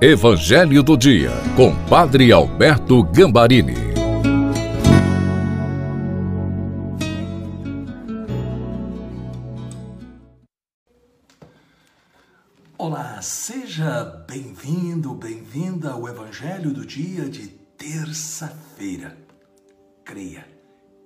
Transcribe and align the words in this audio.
Evangelho 0.00 0.80
do 0.80 0.96
Dia, 0.96 1.32
com 1.56 1.74
Padre 1.86 2.30
Alberto 2.30 3.02
Gambarini. 3.02 3.74
Olá, 12.78 13.20
seja 13.20 14.04
bem-vindo, 14.28 15.12
bem-vinda 15.14 15.90
ao 15.90 16.08
Evangelho 16.08 16.72
do 16.72 16.86
Dia 16.86 17.28
de 17.28 17.48
terça-feira. 17.76 19.18
Creia, 20.04 20.46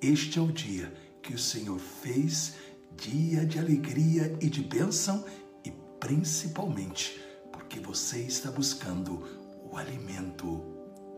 este 0.02 0.38
é 0.38 0.42
o 0.42 0.52
dia 0.52 0.92
que 1.22 1.32
o 1.32 1.38
Senhor 1.38 1.78
fez, 1.78 2.56
dia 2.94 3.46
de 3.46 3.58
alegria 3.58 4.36
e 4.38 4.50
de 4.50 4.60
bênção 4.60 5.24
e 5.64 5.72
principalmente 5.98 7.31
porque 7.72 7.80
você 7.80 8.18
está 8.18 8.50
buscando 8.50 9.22
o 9.70 9.78
alimento 9.78 10.60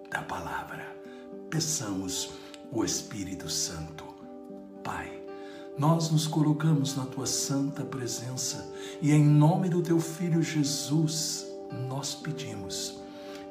da 0.08 0.22
palavra. 0.22 0.96
Peçamos 1.50 2.30
o 2.70 2.84
Espírito 2.84 3.50
Santo. 3.50 4.04
Pai, 4.84 5.20
nós 5.76 6.12
nos 6.12 6.28
colocamos 6.28 6.94
na 6.94 7.06
tua 7.06 7.26
santa 7.26 7.82
presença 7.82 8.72
e 9.02 9.10
em 9.10 9.24
nome 9.24 9.68
do 9.68 9.82
teu 9.82 9.98
filho 9.98 10.40
Jesus, 10.44 11.44
nós 11.88 12.14
pedimos: 12.14 13.00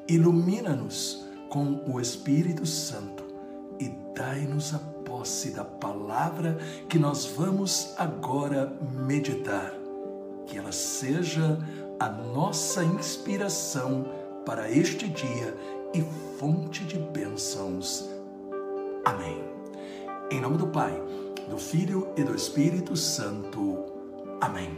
ilumina-nos 0.08 1.26
com 1.50 1.84
o 1.86 2.00
Espírito 2.00 2.66
Santo 2.66 3.26
e 3.82 3.90
dai-nos 4.16 4.74
a 4.74 4.80
posse 4.80 5.52
da 5.52 5.66
palavra 5.66 6.58
que 6.88 6.98
nós 6.98 7.26
vamos 7.26 7.94
agora 7.98 8.74
meditar. 9.06 9.74
Que 10.46 10.58
ela 10.58 10.72
seja 10.72 11.58
a 12.04 12.10
nossa 12.10 12.84
inspiração 12.84 14.06
para 14.46 14.70
este 14.70 15.08
dia 15.08 15.56
e 15.94 16.02
fonte 16.38 16.84
de 16.84 16.98
bênçãos. 16.98 18.10
Amém. 19.06 19.42
Em 20.30 20.42
nome 20.42 20.58
do 20.58 20.68
Pai, 20.68 21.02
do 21.50 21.58
Filho 21.58 22.10
e 22.18 22.24
do 22.26 22.36
Espírito 22.36 22.98
Santo. 22.98 23.86
Amém. 24.42 24.76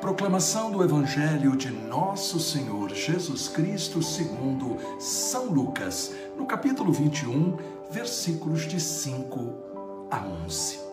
Proclamação 0.00 0.70
do 0.70 0.84
Evangelho 0.84 1.56
de 1.56 1.72
Nosso 1.72 2.38
Senhor 2.38 2.94
Jesus 2.94 3.48
Cristo 3.48 4.00
segundo 4.00 4.76
São 5.00 5.46
Lucas, 5.46 6.14
no 6.36 6.46
capítulo 6.46 6.92
21, 6.92 7.56
versículos 7.90 8.60
de 8.60 8.78
5 8.78 10.08
a 10.08 10.24
11. 10.46 10.89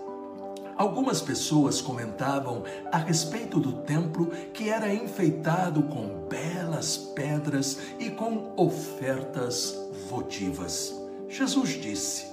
Algumas 0.77 1.21
pessoas 1.21 1.81
comentavam 1.81 2.63
a 2.91 2.97
respeito 2.97 3.59
do 3.59 3.81
templo 3.81 4.27
que 4.53 4.69
era 4.69 4.93
enfeitado 4.93 5.81
com 5.83 6.27
belas 6.29 6.95
pedras 6.97 7.79
e 7.99 8.11
com 8.11 8.53
ofertas 8.55 9.75
votivas. 10.07 10.93
Jesus 11.27 11.69
disse: 11.81 12.27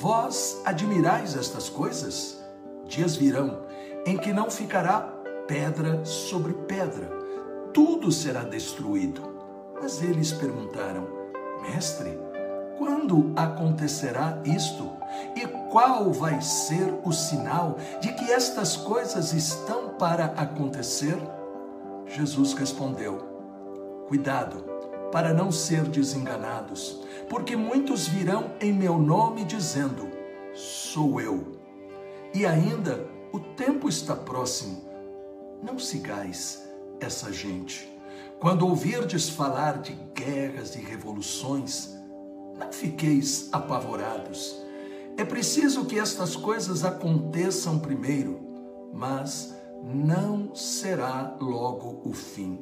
Vós 0.00 0.60
admirais 0.66 1.34
estas 1.34 1.70
coisas? 1.70 2.38
Dias 2.86 3.16
virão 3.16 3.66
em 4.04 4.16
que 4.18 4.32
não 4.32 4.50
ficará 4.50 5.00
pedra 5.46 6.04
sobre 6.04 6.52
pedra, 6.52 7.10
tudo 7.72 8.12
será 8.12 8.44
destruído. 8.44 9.22
Mas 9.80 10.02
eles 10.02 10.30
perguntaram: 10.30 11.06
Mestre, 11.62 12.18
quando 12.76 13.32
acontecerá 13.34 14.40
isto? 14.44 14.90
E 15.34 15.46
qual 15.70 16.10
vai 16.12 16.40
ser 16.40 16.98
o 17.04 17.12
sinal 17.12 17.76
de 18.00 18.12
que 18.12 18.32
estas 18.32 18.76
coisas 18.76 19.32
estão 19.32 19.90
para 19.90 20.26
acontecer? 20.36 21.16
Jesus 22.06 22.54
respondeu: 22.54 23.18
Cuidado, 24.08 24.64
para 25.12 25.34
não 25.34 25.52
ser 25.52 25.82
desenganados, 25.82 27.02
porque 27.28 27.56
muitos 27.56 28.08
virão 28.08 28.50
em 28.60 28.72
meu 28.72 28.98
nome 28.98 29.44
dizendo: 29.44 30.08
Sou 30.54 31.20
eu. 31.20 31.58
E 32.34 32.46
ainda 32.46 33.06
o 33.32 33.38
tempo 33.38 33.88
está 33.88 34.16
próximo. 34.16 34.82
Não 35.62 35.78
sigais 35.78 36.66
essa 37.00 37.32
gente. 37.32 37.88
Quando 38.38 38.66
ouvirdes 38.66 39.28
falar 39.28 39.78
de 39.78 39.92
guerras 40.14 40.76
e 40.76 40.80
revoluções, 40.80 41.94
não 42.56 42.72
fiqueis 42.72 43.48
apavorados. 43.52 44.67
É 45.18 45.24
preciso 45.24 45.84
que 45.84 45.98
estas 45.98 46.36
coisas 46.36 46.84
aconteçam 46.84 47.80
primeiro, 47.80 48.38
mas 48.94 49.52
não 49.82 50.54
será 50.54 51.36
logo 51.40 52.02
o 52.08 52.12
fim. 52.12 52.60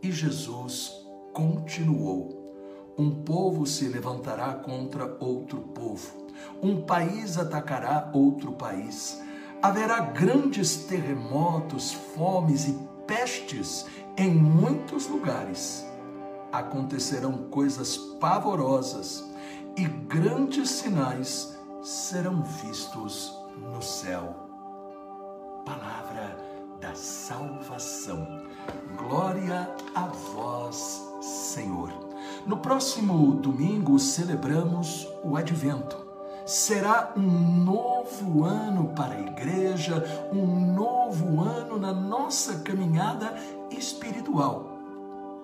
E 0.00 0.12
Jesus 0.12 0.92
continuou: 1.32 2.54
Um 2.96 3.24
povo 3.24 3.66
se 3.66 3.88
levantará 3.88 4.54
contra 4.54 5.16
outro 5.18 5.60
povo, 5.60 6.28
um 6.62 6.82
país 6.82 7.36
atacará 7.36 8.12
outro 8.14 8.52
país. 8.52 9.20
Haverá 9.60 9.98
grandes 9.98 10.76
terremotos, 10.76 11.92
fomes 12.14 12.68
e 12.68 12.78
pestes 13.08 13.86
em 14.16 14.30
muitos 14.30 15.08
lugares. 15.08 15.84
Acontecerão 16.52 17.48
coisas 17.50 17.96
pavorosas 18.20 19.24
e 19.76 19.84
grandes 19.84 20.70
sinais 20.70 21.57
serão 21.88 22.42
vistos 22.42 23.34
no 23.56 23.80
céu. 23.80 24.36
Palavra 25.64 26.36
da 26.78 26.94
salvação. 26.94 28.42
Glória 28.94 29.74
a 29.94 30.02
vós, 30.02 31.02
Senhor. 31.22 31.90
No 32.46 32.58
próximo 32.58 33.36
domingo 33.36 33.98
celebramos 33.98 35.08
o 35.24 35.34
Advento. 35.34 35.96
Será 36.44 37.14
um 37.16 37.64
novo 37.64 38.44
ano 38.44 38.88
para 38.88 39.14
a 39.14 39.20
igreja, 39.20 40.04
um 40.30 40.74
novo 40.74 41.40
ano 41.40 41.78
na 41.78 41.94
nossa 41.94 42.58
caminhada 42.58 43.34
espiritual. 43.70 44.78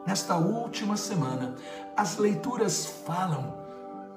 Nesta 0.07 0.37
última 0.37 0.99
semana, 0.99 1.55
as 1.97 2.19
leituras 2.19 2.85
falam 2.85 3.65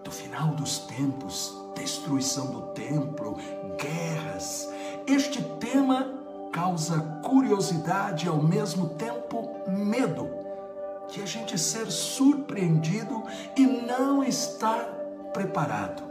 do 0.04 0.12
final 0.12 0.50
dos 0.50 0.80
tempos, 0.80 1.67
destruição 1.78 2.48
do 2.48 2.62
templo, 2.74 3.38
guerras. 3.78 4.70
Este 5.06 5.42
tema 5.42 6.14
causa 6.52 7.00
curiosidade 7.24 8.26
e 8.26 8.30
ao 8.30 8.42
mesmo 8.42 8.90
tempo 8.90 9.50
medo 9.68 10.28
de 11.10 11.22
a 11.22 11.26
gente 11.26 11.58
ser 11.58 11.90
surpreendido 11.92 13.24
e 13.56 13.66
não 13.66 14.24
estar 14.24 14.84
preparado. 15.34 16.04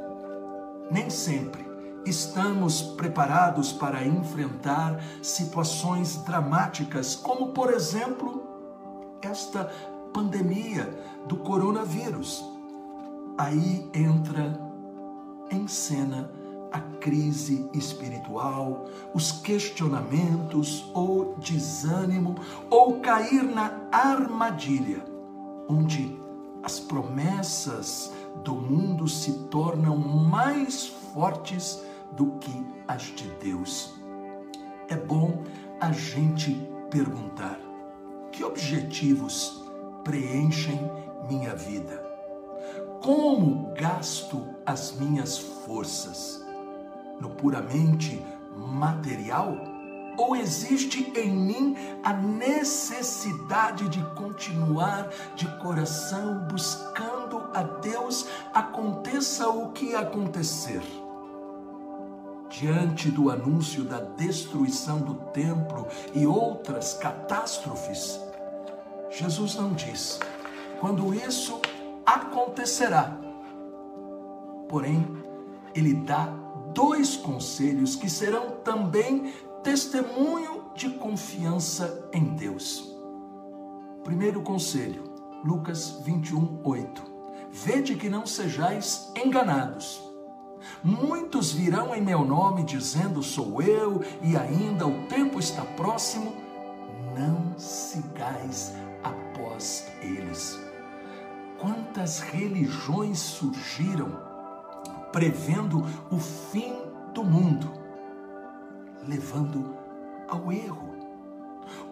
Nem 0.90 1.10
sempre 1.10 1.66
estamos 2.06 2.80
preparados 2.80 3.72
para 3.72 4.04
enfrentar 4.04 5.00
situações 5.20 6.16
dramáticas, 6.18 7.16
como 7.16 7.48
por 7.48 7.72
exemplo 7.72 8.46
esta 9.20 9.64
pandemia 10.12 10.88
do 11.26 11.36
coronavírus 11.38 12.56
aí 13.38 13.88
entra 13.92 14.65
em 15.50 15.66
cena 15.68 16.30
a 16.72 16.80
crise 17.00 17.68
espiritual, 17.72 18.84
os 19.14 19.32
questionamentos, 19.32 20.90
o 20.94 21.34
desânimo 21.38 22.34
ou 22.68 23.00
cair 23.00 23.44
na 23.44 23.88
armadilha, 23.90 25.02
onde 25.68 26.20
as 26.62 26.80
promessas 26.80 28.12
do 28.44 28.54
mundo 28.54 29.08
se 29.08 29.32
tornam 29.48 29.96
mais 29.96 30.86
fortes 31.14 31.80
do 32.16 32.32
que 32.38 32.66
as 32.86 33.02
de 33.02 33.28
Deus. 33.42 33.94
É 34.88 34.96
bom 34.96 35.42
a 35.80 35.92
gente 35.92 36.60
perguntar: 36.90 37.58
que 38.32 38.44
objetivos 38.44 39.64
preenchem 40.04 40.80
minha 41.28 41.54
vida? 41.54 42.15
Como 43.06 43.72
gasto 43.74 44.44
as 44.66 44.90
minhas 44.94 45.38
forças? 45.38 46.44
No 47.20 47.30
puramente 47.30 48.20
material? 48.56 49.56
Ou 50.18 50.34
existe 50.34 51.12
em 51.16 51.30
mim 51.30 51.76
a 52.02 52.12
necessidade 52.12 53.88
de 53.90 54.02
continuar 54.16 55.08
de 55.36 55.46
coração 55.58 56.48
buscando 56.50 57.44
a 57.54 57.62
Deus, 57.62 58.26
aconteça 58.52 59.48
o 59.50 59.70
que 59.70 59.94
acontecer? 59.94 60.82
Diante 62.50 63.08
do 63.08 63.30
anúncio 63.30 63.84
da 63.84 64.00
destruição 64.00 64.98
do 64.98 65.14
templo 65.30 65.86
e 66.12 66.26
outras 66.26 66.94
catástrofes, 66.94 68.18
Jesus 69.10 69.54
não 69.54 69.74
diz: 69.74 70.18
quando 70.80 71.14
isso 71.14 71.60
acontecerá. 72.06 73.18
Porém, 74.68 75.06
ele 75.74 75.94
dá 75.94 76.26
dois 76.72 77.16
conselhos 77.16 77.96
que 77.96 78.08
serão 78.08 78.52
também 78.64 79.34
testemunho 79.62 80.70
de 80.74 80.90
confiança 80.90 82.08
em 82.12 82.24
Deus. 82.34 82.94
Primeiro 84.04 84.40
conselho: 84.42 85.04
Lucas 85.44 86.00
21, 86.04 86.60
8. 86.62 87.02
Vede 87.50 87.96
que 87.96 88.08
não 88.08 88.26
sejais 88.26 89.12
enganados. 89.16 90.02
Muitos 90.82 91.52
virão 91.52 91.94
em 91.94 92.02
meu 92.02 92.24
nome 92.24 92.64
dizendo: 92.64 93.22
Sou 93.22 93.62
eu, 93.62 94.02
e 94.22 94.36
ainda 94.36 94.86
o 94.86 95.06
tempo 95.06 95.38
está 95.38 95.62
próximo. 95.62 96.34
Não 97.16 97.58
sigais 97.58 98.74
após 99.02 99.86
eles. 100.02 100.65
Quantas 101.58 102.20
religiões 102.20 103.18
surgiram 103.18 104.26
prevendo 105.16 105.82
o 106.10 106.18
fim 106.18 106.74
do 107.14 107.24
mundo, 107.24 107.72
levando 109.08 109.74
ao 110.28 110.52
erro. 110.52 110.94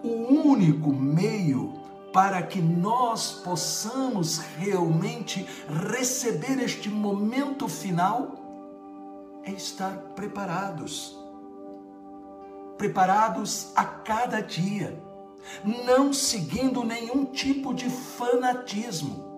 O 0.03 0.51
único 0.51 0.93
meio 0.93 1.73
para 2.13 2.43
que 2.43 2.61
nós 2.61 3.33
possamos 3.33 4.39
realmente 4.59 5.49
receber 5.89 6.63
este 6.63 6.91
momento 6.91 7.67
final 7.67 9.41
é 9.43 9.51
estar 9.53 9.97
preparados. 10.15 11.19
Preparados 12.77 13.73
a 13.75 13.87
cada 13.87 14.43
dia, 14.43 15.03
não 15.87 16.13
seguindo 16.13 16.85
nenhum 16.85 17.25
tipo 17.25 17.73
de 17.73 17.89
fanatismo. 17.89 19.34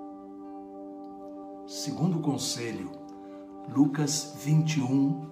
Segundo 1.66 2.20
conselho, 2.20 2.92
Lucas 3.68 4.34
21, 4.36 5.28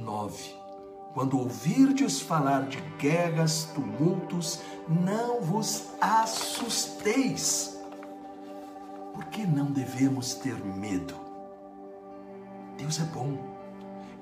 9. 0.00 0.54
Quando 1.12 1.38
ouvirdes 1.38 2.22
falar 2.22 2.68
de 2.68 2.80
guerras, 2.98 3.64
tumultos, 3.74 4.60
não 4.88 5.42
vos 5.42 5.88
assusteis, 6.00 7.78
porque 9.12 9.44
não 9.44 9.70
devemos 9.70 10.32
ter 10.32 10.56
medo. 10.64 11.14
Deus 12.78 12.98
é 12.98 13.04
bom 13.04 13.51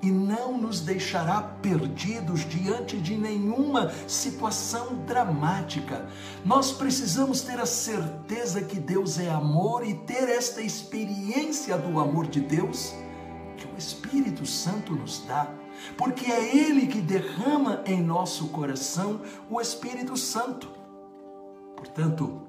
e 0.01 0.09
não 0.09 0.57
nos 0.57 0.81
deixará 0.81 1.41
perdidos 1.41 2.41
diante 2.41 2.97
de 2.97 3.15
nenhuma 3.15 3.91
situação 4.07 4.95
dramática. 5.05 6.07
Nós 6.43 6.71
precisamos 6.71 7.41
ter 7.41 7.59
a 7.59 7.65
certeza 7.65 8.61
que 8.61 8.79
Deus 8.79 9.19
é 9.19 9.29
amor 9.29 9.85
e 9.85 9.93
ter 9.93 10.29
esta 10.29 10.61
experiência 10.61 11.77
do 11.77 11.99
amor 11.99 12.27
de 12.27 12.41
Deus 12.41 12.93
que 13.57 13.67
o 13.67 13.77
Espírito 13.77 14.45
Santo 14.45 14.93
nos 14.95 15.23
dá 15.27 15.47
porque 15.97 16.25
é 16.25 16.55
Ele 16.55 16.87
que 16.87 17.01
derrama 17.01 17.81
em 17.85 18.01
nosso 18.01 18.47
coração 18.49 19.21
o 19.49 19.59
Espírito 19.59 20.17
Santo. 20.17 20.69
Portanto, 21.75 22.41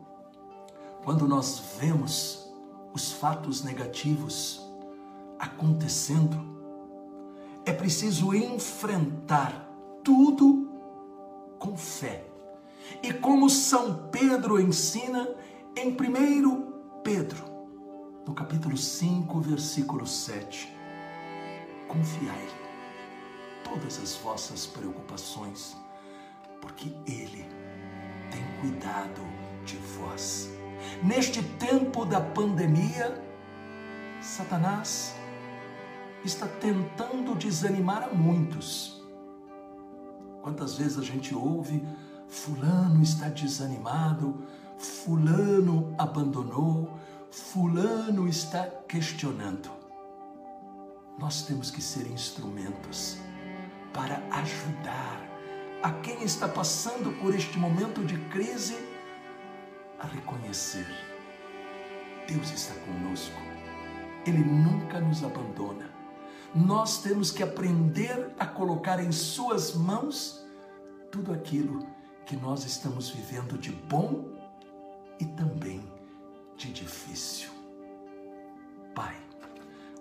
quando 1.05 1.27
nós 1.27 1.63
vemos 1.81 2.53
os 2.93 3.13
fatos 3.13 3.63
negativos 3.63 4.61
acontecendo, 5.39 6.53
é 7.65 7.73
preciso 7.73 8.35
enfrentar 8.35 9.69
tudo 10.03 10.71
com 11.59 11.77
fé. 11.77 12.27
E 13.03 13.13
como 13.13 13.49
São 13.49 14.09
Pedro 14.09 14.61
ensina 14.61 15.29
em 15.77 15.91
1 15.91 17.01
Pedro, 17.05 17.45
no 18.27 18.35
capítulo 18.35 18.77
5, 18.77 19.41
versículo 19.41 20.07
7, 20.07 20.77
confiai 21.89 22.49
todas 23.65 23.99
as 24.01 24.15
vossas 24.17 24.67
preocupações, 24.67 25.77
porque 26.61 26.93
Ele 27.07 27.47
tem 28.31 28.43
cuidado 28.61 29.21
de 29.65 29.77
vós. 29.77 30.51
Neste 31.03 31.43
tempo 31.43 32.05
da 32.05 32.21
pandemia, 32.21 33.23
Satanás 34.21 35.15
está 36.25 36.47
tentando 36.47 37.35
desanimar 37.35 38.05
a 38.05 38.15
muitos. 38.15 39.03
Quantas 40.43 40.75
vezes 40.75 40.99
a 40.99 41.03
gente 41.03 41.35
ouve, 41.35 41.87
Fulano 42.29 43.03
está 43.03 43.29
desanimado, 43.29 44.43
Fulano 44.79 45.95
abandonou, 45.99 46.99
Fulano 47.31 48.29
está 48.29 48.67
questionando. 48.89 49.71
Nós 51.19 51.43
temos 51.43 51.71
que 51.71 51.81
ser 51.81 52.07
instrumentos 52.07 53.19
para 53.93 54.17
ajudar 54.31 55.21
a 55.83 55.93
quem 56.01 56.23
está 56.23 56.49
passando 56.49 57.13
por 57.21 57.35
este 57.35 57.59
momento 57.59 58.05
de 58.05 58.17
crise 58.29 58.77
a 60.01 60.07
reconhecer: 60.07 60.87
Deus 62.27 62.51
está 62.51 62.75
conosco, 62.81 63.41
Ele 64.27 64.45
nunca 64.45 65.01
nos 65.01 65.23
abandona. 65.23 66.02
Nós 66.55 66.99
temos 66.99 67.31
que 67.31 67.43
aprender 67.43 68.35
a 68.39 68.47
colocar 68.47 69.03
em 69.03 69.11
Suas 69.11 69.75
mãos 69.75 70.45
tudo 71.11 71.33
aquilo 71.33 71.87
que 72.27 72.37
nós 72.37 72.65
estamos 72.65 73.09
vivendo 73.09 73.57
de 73.57 73.73
bom 73.73 74.25
e 75.19 75.25
também 75.25 75.83
de 76.57 76.71
difícil. 76.71 77.51
Pai, 78.95 79.17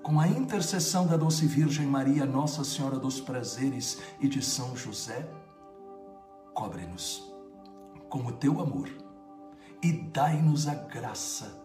com 0.03 0.19
a 0.19 0.27
intercessão 0.27 1.07
da 1.07 1.15
doce 1.15 1.45
Virgem 1.45 1.85
Maria, 1.85 2.25
Nossa 2.25 2.65
Senhora 2.65 2.99
dos 2.99 3.21
Prazeres 3.21 4.01
e 4.19 4.27
de 4.27 4.43
São 4.43 4.75
José, 4.75 5.29
cobre-nos 6.53 7.31
com 8.09 8.25
o 8.25 8.31
teu 8.33 8.59
amor 8.59 8.89
e 9.81 9.93
dai-nos 9.93 10.67
a 10.67 10.75
graça 10.75 11.61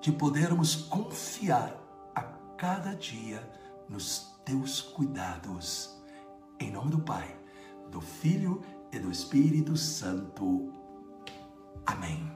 de 0.00 0.10
podermos 0.10 0.76
confiar 0.76 1.76
a 2.14 2.22
cada 2.56 2.94
dia 2.94 3.46
nos 3.88 4.38
teus 4.44 4.80
cuidados. 4.80 5.96
Em 6.60 6.70
nome 6.70 6.90
do 6.90 7.00
Pai, 7.00 7.36
do 7.90 8.00
Filho 8.00 8.62
e 8.92 8.98
do 8.98 9.10
Espírito 9.10 9.76
Santo. 9.76 10.72
Amém. 11.86 12.30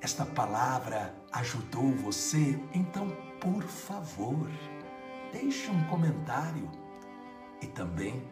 Esta 0.00 0.26
palavra 0.26 1.14
ajudou 1.32 1.90
você? 1.92 2.60
Então, 2.72 3.08
por 3.40 3.62
favor, 3.62 4.48
deixe 5.32 5.70
um 5.70 5.84
comentário 5.84 6.70
e 7.60 7.66
também 7.66 8.22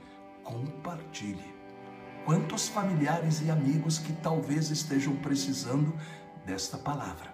compartilhe. 0.45 1.55
Quantos 2.25 2.69
familiares 2.69 3.41
e 3.41 3.51
amigos 3.51 3.99
que 3.99 4.13
talvez 4.13 4.71
estejam 4.71 5.17
precisando 5.17 5.93
desta 6.45 6.79
palavra? 6.79 7.32